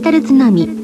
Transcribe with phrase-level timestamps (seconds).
[0.00, 0.79] ジタル津波。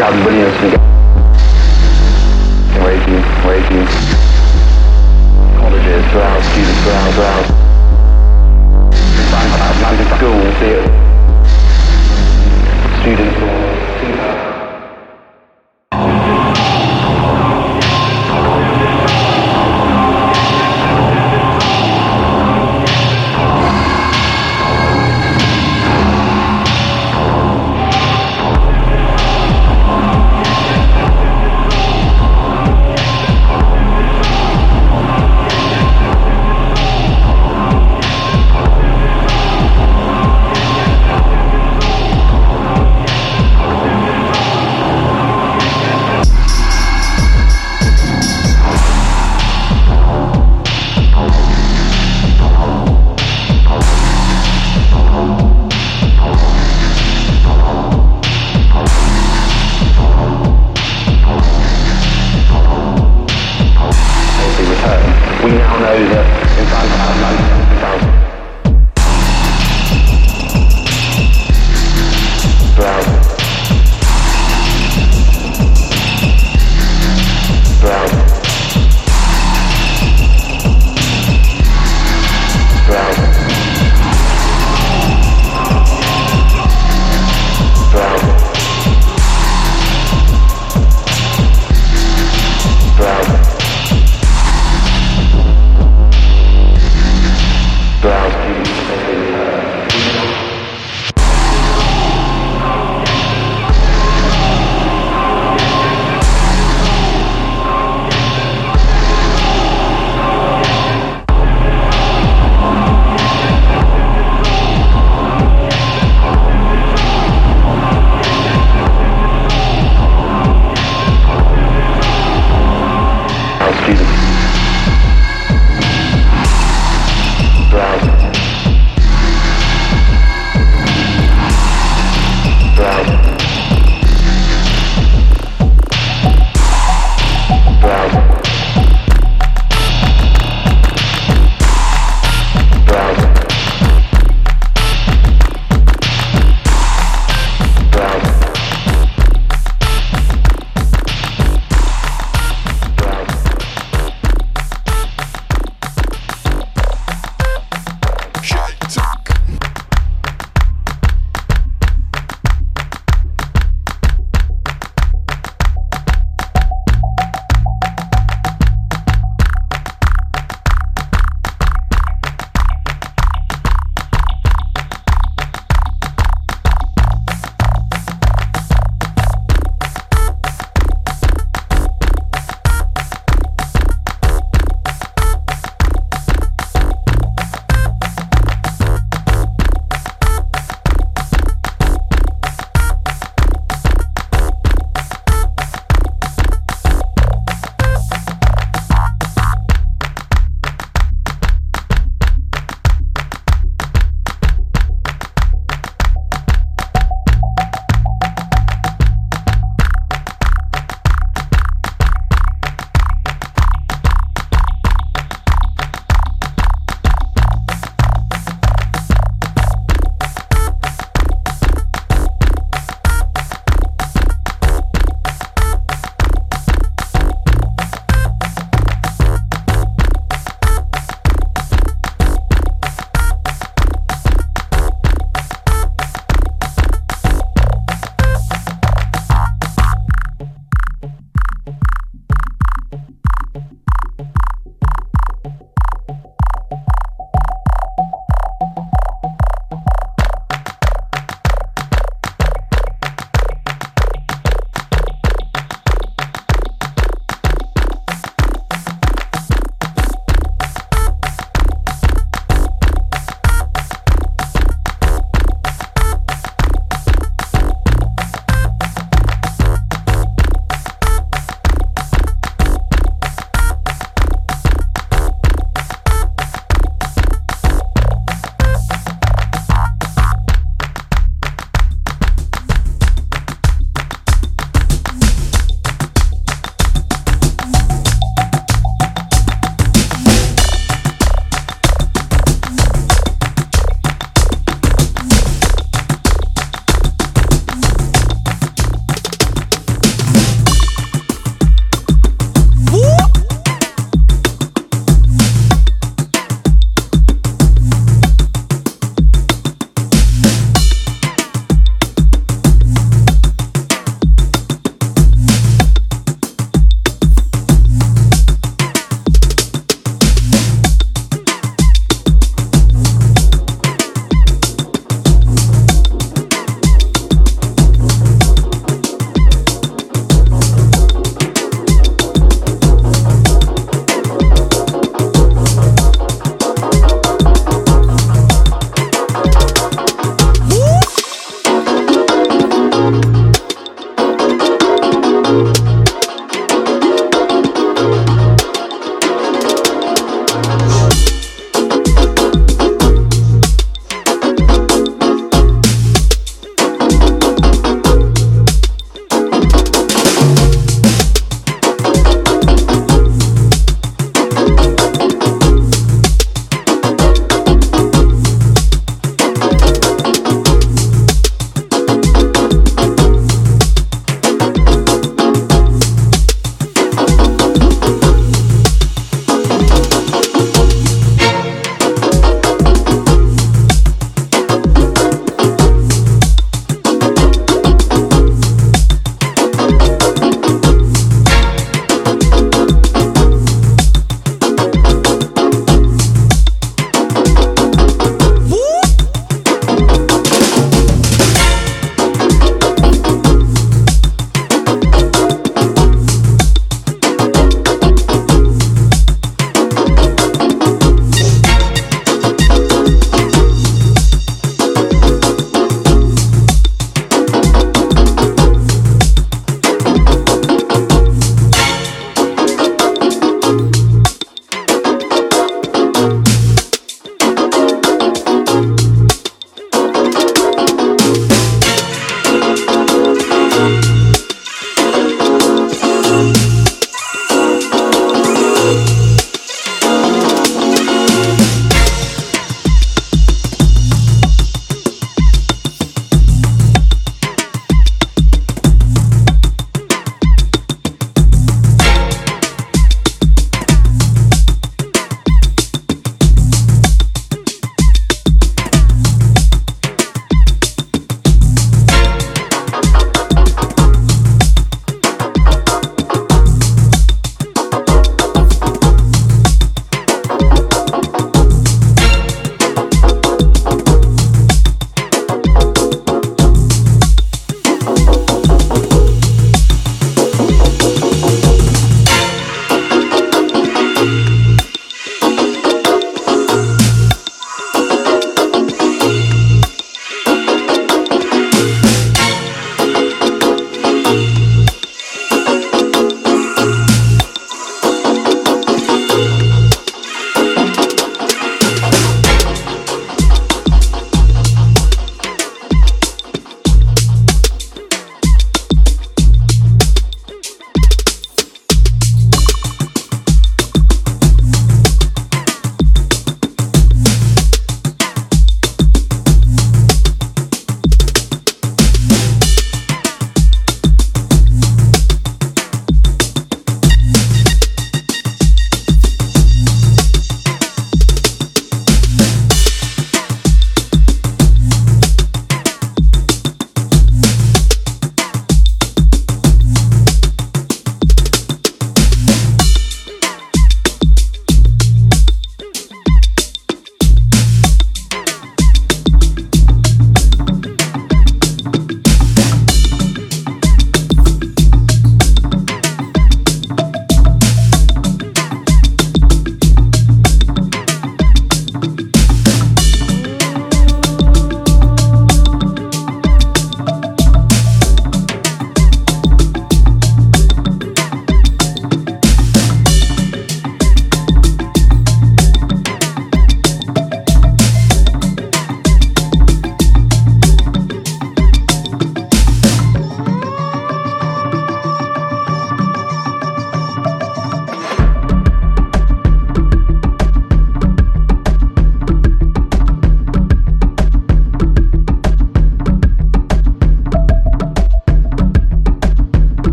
[0.00, 0.70] Calvin Williams from
[2.82, 3.86] waiting, waiting.
[5.60, 7.50] Colleges, grounds, students, grounds, grounds.
[9.82, 10.88] London school, theatre.
[13.02, 13.79] Students.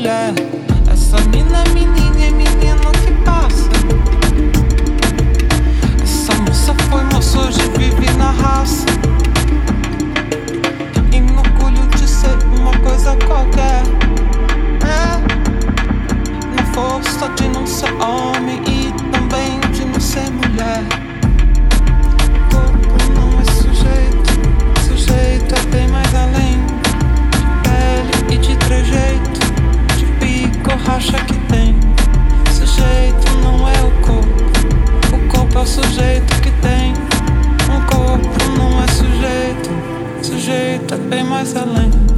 [0.00, 0.32] Mulher.
[0.90, 3.68] Essa mina é menina, é menino que passa.
[6.02, 8.86] Essa moça foi moça, hoje vive na raça.
[12.82, 13.82] coisa qualquer.
[14.84, 15.16] É,
[16.56, 20.82] na força de não ser homem e também de não ser mulher.
[22.50, 24.32] Corpo não é sujeito,
[24.86, 26.58] sujeito é bem mais além.
[27.30, 29.19] De pele e de trejeito, de
[30.86, 31.76] racha que tem.
[32.52, 36.92] Sujeito não é o corpo, o corpo é o sujeito que tem.
[37.72, 39.70] Um corpo não é sujeito,
[40.22, 42.09] sujeito é bem mais além.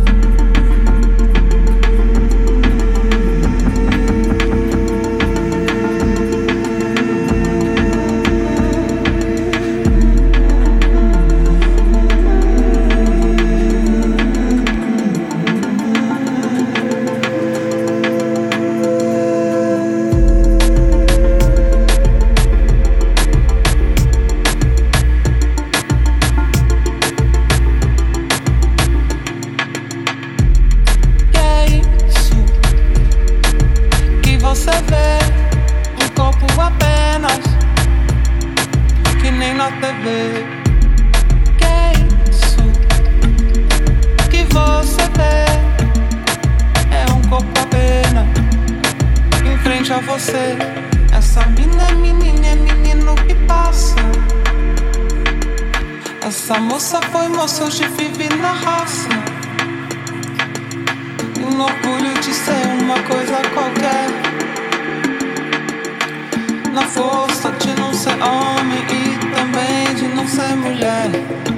[70.83, 71.52] land.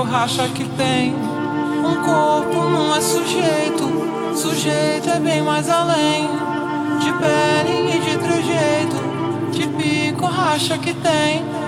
[0.00, 1.14] Acha que tem.
[1.14, 6.28] Um corpo não é sujeito, sujeito é bem mais além.
[6.98, 11.63] De pele e de trejeito, de pico racha que tem.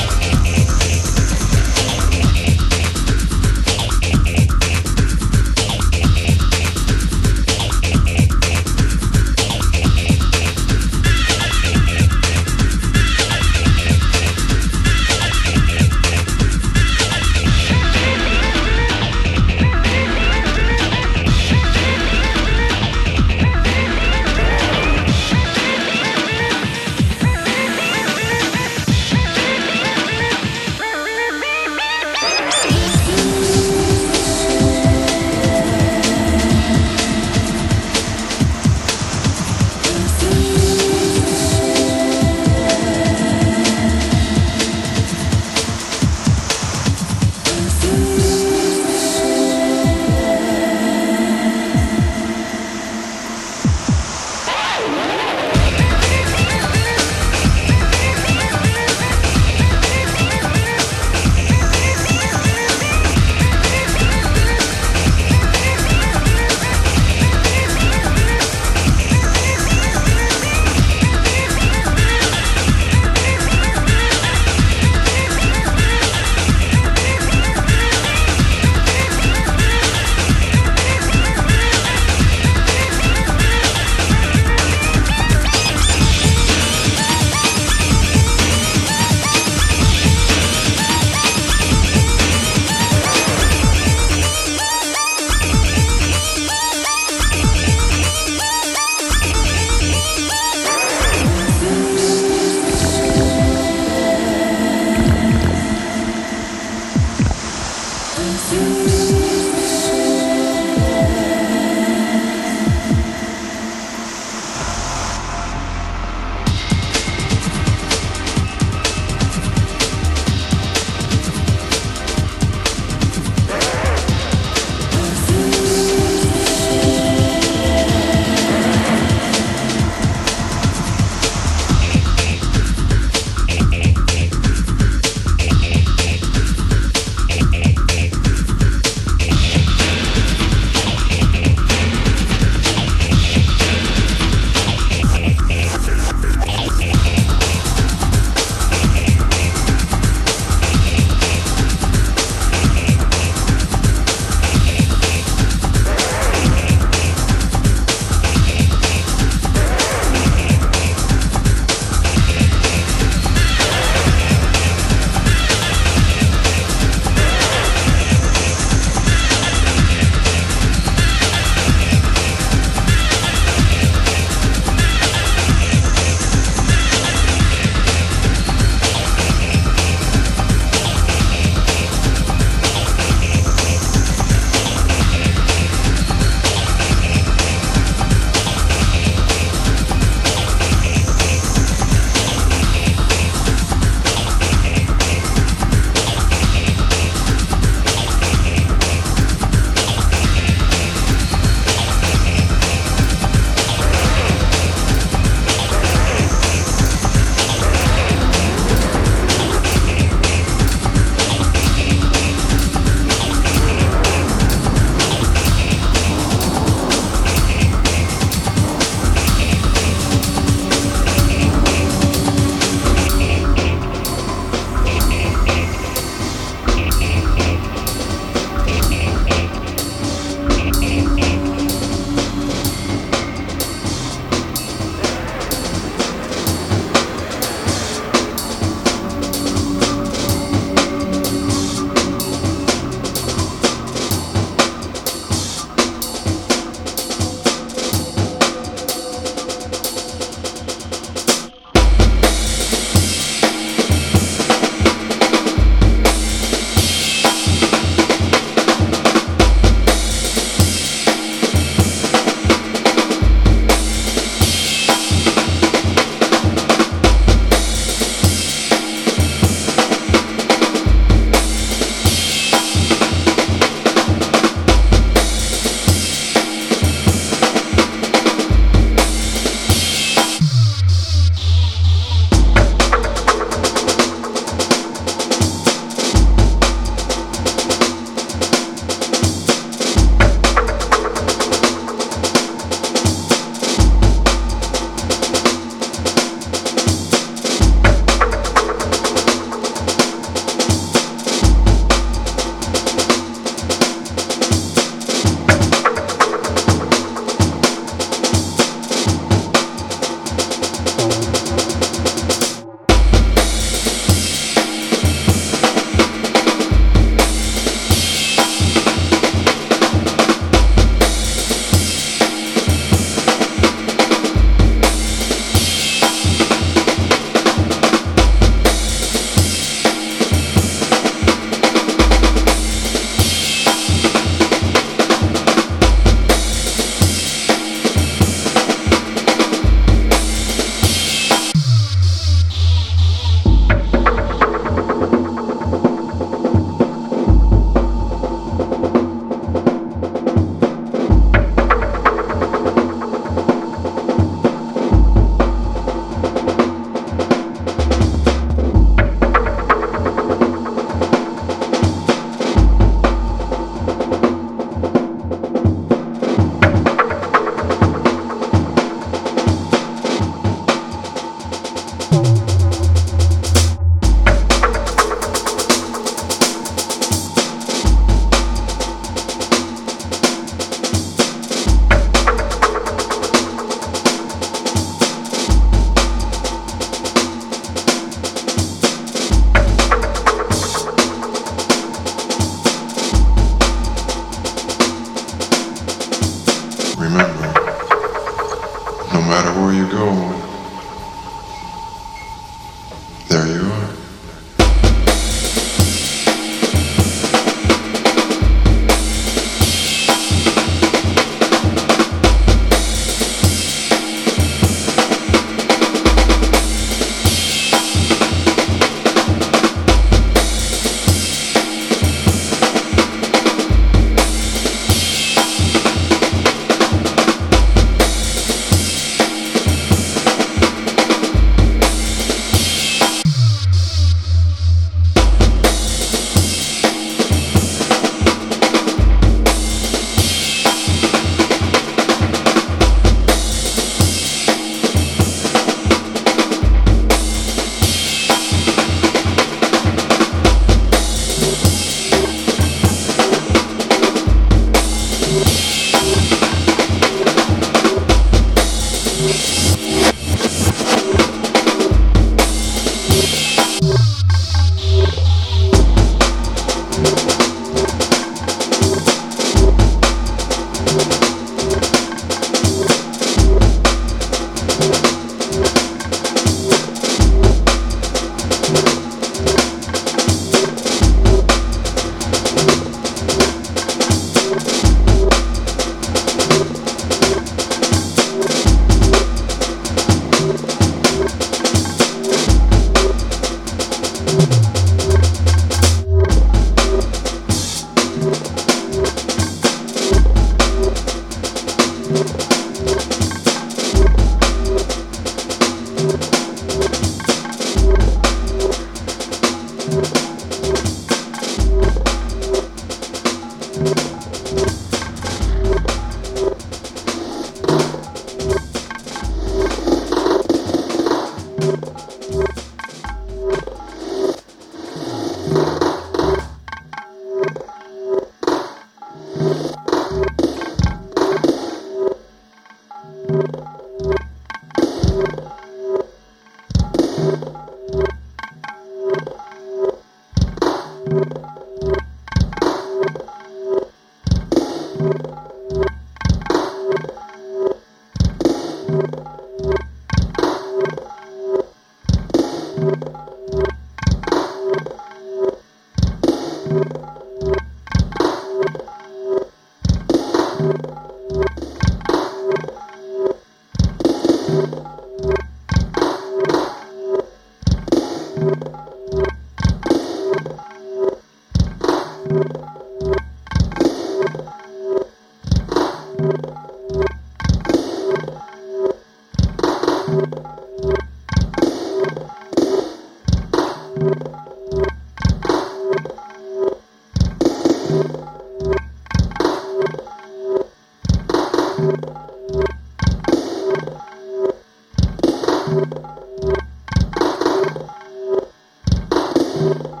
[599.61, 600.00] you.